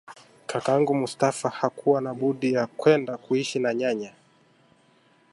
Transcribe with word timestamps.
Kakangu 0.47 0.95
Mustafa 0.95 1.49
hakuwa 1.49 2.01
na 2.01 2.13
budi 2.13 2.53
ya 2.53 2.67
kwenda 2.67 3.17
kuishi 3.17 3.59
na 3.59 3.73
nyanya 3.73 4.13